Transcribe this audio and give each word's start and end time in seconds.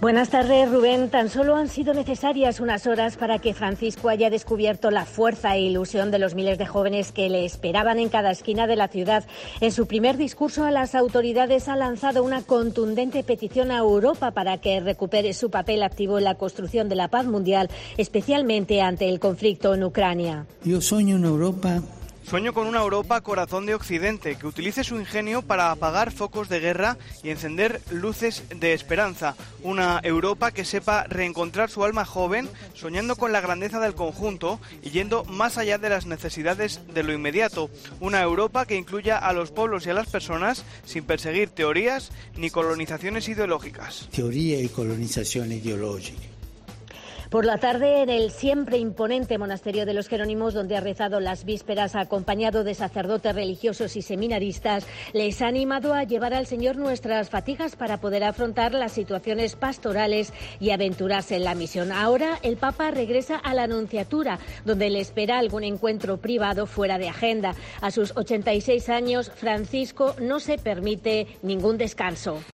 Buenas 0.00 0.30
tardes, 0.30 0.70
Rubén. 0.70 1.10
Tan 1.10 1.28
solo 1.28 1.56
han 1.56 1.68
sido 1.68 1.92
necesarias 1.92 2.58
unas 2.58 2.86
horas 2.86 3.18
para 3.18 3.38
que 3.38 3.52
Francisco 3.52 4.08
haya 4.08 4.30
descubierto 4.30 4.90
la 4.90 5.04
fuerza 5.04 5.54
e 5.56 5.60
ilusión 5.60 6.10
de 6.10 6.18
los 6.18 6.34
miles 6.34 6.56
de 6.56 6.64
jóvenes 6.64 7.12
que 7.12 7.28
le 7.28 7.44
esperaban 7.44 7.98
en 7.98 8.08
cada 8.08 8.30
esquina 8.30 8.66
de 8.66 8.76
la 8.76 8.88
ciudad. 8.88 9.26
En 9.60 9.72
su 9.72 9.86
primer 9.86 10.16
discurso 10.16 10.64
a 10.64 10.70
las 10.70 10.94
autoridades 10.94 11.68
ha 11.68 11.76
lanzado 11.76 12.24
una 12.24 12.40
contundente 12.40 13.22
petición 13.24 13.70
a 13.70 13.76
Europa 13.76 14.30
para 14.30 14.56
que 14.56 14.80
recupere 14.80 15.34
su 15.34 15.50
papel 15.50 15.82
activo 15.82 16.16
en 16.16 16.24
la 16.24 16.36
construcción 16.36 16.88
de 16.88 16.96
la 16.96 17.08
paz 17.08 17.26
mundial, 17.26 17.68
especialmente 17.98 18.80
ante 18.80 19.06
el 19.06 19.20
conflicto 19.20 19.74
en 19.74 19.84
Ucrania. 19.84 20.46
Yo 20.64 20.80
sueño 20.80 21.16
en 21.16 21.26
Europa 21.26 21.82
Sueño 22.30 22.54
con 22.54 22.68
una 22.68 22.78
Europa 22.78 23.20
corazón 23.22 23.66
de 23.66 23.74
Occidente 23.74 24.36
que 24.36 24.46
utilice 24.46 24.84
su 24.84 24.94
ingenio 25.00 25.42
para 25.42 25.72
apagar 25.72 26.12
focos 26.12 26.48
de 26.48 26.60
guerra 26.60 26.96
y 27.24 27.30
encender 27.30 27.80
luces 27.90 28.44
de 28.54 28.72
esperanza. 28.72 29.34
Una 29.64 29.98
Europa 30.04 30.52
que 30.52 30.64
sepa 30.64 31.02
reencontrar 31.08 31.70
su 31.70 31.82
alma 31.82 32.04
joven, 32.04 32.48
soñando 32.72 33.16
con 33.16 33.32
la 33.32 33.40
grandeza 33.40 33.80
del 33.80 33.96
conjunto 33.96 34.60
y 34.80 34.90
yendo 34.90 35.24
más 35.24 35.58
allá 35.58 35.78
de 35.78 35.88
las 35.88 36.06
necesidades 36.06 36.80
de 36.94 37.02
lo 37.02 37.12
inmediato. 37.12 37.68
Una 37.98 38.22
Europa 38.22 38.64
que 38.64 38.76
incluya 38.76 39.18
a 39.18 39.32
los 39.32 39.50
pueblos 39.50 39.84
y 39.86 39.90
a 39.90 39.94
las 39.94 40.08
personas 40.08 40.64
sin 40.84 41.02
perseguir 41.02 41.48
teorías 41.48 42.12
ni 42.36 42.48
colonizaciones 42.50 43.28
ideológicas. 43.28 44.08
Teoría 44.12 44.60
y 44.60 44.68
colonización 44.68 45.50
ideológica. 45.50 46.39
Por 47.30 47.44
la 47.44 47.58
tarde, 47.58 48.02
en 48.02 48.10
el 48.10 48.32
siempre 48.32 48.76
imponente 48.78 49.38
monasterio 49.38 49.86
de 49.86 49.94
los 49.94 50.08
Jerónimos, 50.08 50.52
donde 50.52 50.76
ha 50.76 50.80
rezado 50.80 51.20
las 51.20 51.44
vísperas 51.44 51.94
acompañado 51.94 52.64
de 52.64 52.74
sacerdotes 52.74 53.36
religiosos 53.36 53.94
y 53.94 54.02
seminaristas, 54.02 54.84
les 55.12 55.40
ha 55.40 55.46
animado 55.46 55.94
a 55.94 56.02
llevar 56.02 56.34
al 56.34 56.48
Señor 56.48 56.74
nuestras 56.74 57.30
fatigas 57.30 57.76
para 57.76 58.00
poder 58.00 58.24
afrontar 58.24 58.74
las 58.74 58.90
situaciones 58.90 59.54
pastorales 59.54 60.32
y 60.58 60.70
aventurarse 60.70 61.36
en 61.36 61.44
la 61.44 61.54
misión. 61.54 61.92
Ahora 61.92 62.40
el 62.42 62.56
Papa 62.56 62.90
regresa 62.90 63.36
a 63.36 63.54
la 63.54 63.62
Anunciatura, 63.62 64.40
donde 64.64 64.90
le 64.90 64.98
espera 64.98 65.38
algún 65.38 65.62
encuentro 65.62 66.16
privado 66.16 66.66
fuera 66.66 66.98
de 66.98 67.10
agenda. 67.10 67.54
A 67.80 67.92
sus 67.92 68.12
86 68.16 68.88
años, 68.88 69.30
Francisco 69.32 70.16
no 70.20 70.40
se 70.40 70.58
permite 70.58 71.28
ningún 71.42 71.78
descanso. 71.78 72.40